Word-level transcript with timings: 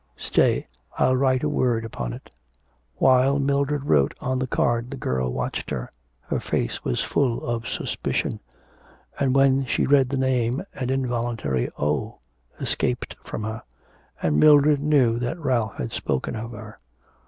Stay, 0.17 0.65
I'll 0.97 1.15
write 1.15 1.43
a 1.43 1.47
word 1.47 1.85
upon 1.85 2.11
it.' 2.11 2.33
While 2.95 3.37
Mildred 3.37 3.83
wrote 3.85 4.15
on 4.19 4.39
the 4.39 4.47
card 4.47 4.89
the 4.89 4.97
girl 4.97 5.31
watched 5.31 5.69
her 5.69 5.91
her 6.21 6.39
face 6.39 6.83
was 6.83 7.03
full 7.03 7.45
of 7.45 7.67
suspicion; 7.67 8.39
and 9.19 9.35
when 9.35 9.63
she 9.67 9.85
read 9.85 10.09
the 10.09 10.17
name, 10.17 10.63
an 10.73 10.89
involuntary 10.89 11.69
'Oh' 11.77 12.17
escaped 12.59 13.15
from 13.23 13.43
her, 13.43 13.61
and 14.19 14.39
Mildred 14.39 14.79
knew 14.81 15.19
that 15.19 15.37
Ralph 15.37 15.75
had 15.75 15.91
spoken 15.91 16.35
of 16.35 16.53
her. 16.53 16.79